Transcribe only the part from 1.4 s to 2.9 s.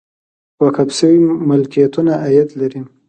ملکیتونه عاید لري